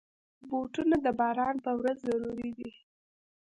بوټونه 0.49 0.95
د 1.05 1.07
باران 1.19 1.55
پر 1.63 1.73
ورځ 1.81 1.97
ضروري 2.09 2.49
دي. 2.57 2.71